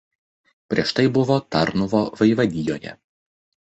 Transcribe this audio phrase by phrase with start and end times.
[0.73, 3.01] Prieš tai buvo Tarnuvo vaivadijoje.